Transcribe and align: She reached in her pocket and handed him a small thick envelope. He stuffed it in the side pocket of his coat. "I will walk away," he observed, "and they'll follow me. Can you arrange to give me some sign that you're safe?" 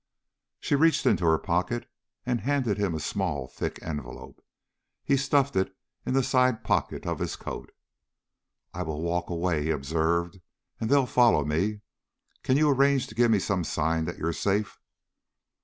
She 0.59 0.73
reached 0.73 1.05
in 1.05 1.19
her 1.19 1.37
pocket 1.37 1.87
and 2.25 2.41
handed 2.41 2.79
him 2.79 2.95
a 2.95 2.99
small 2.99 3.47
thick 3.47 3.77
envelope. 3.83 4.43
He 5.03 5.15
stuffed 5.15 5.55
it 5.55 5.77
in 6.07 6.15
the 6.15 6.23
side 6.23 6.63
pocket 6.63 7.05
of 7.05 7.19
his 7.19 7.35
coat. 7.35 7.71
"I 8.73 8.81
will 8.81 9.03
walk 9.03 9.29
away," 9.29 9.65
he 9.65 9.69
observed, 9.69 10.39
"and 10.79 10.89
they'll 10.89 11.05
follow 11.05 11.45
me. 11.45 11.81
Can 12.41 12.57
you 12.57 12.67
arrange 12.71 13.05
to 13.09 13.13
give 13.15 13.29
me 13.29 13.37
some 13.37 13.63
sign 13.63 14.05
that 14.05 14.17
you're 14.17 14.33
safe?" 14.33 14.79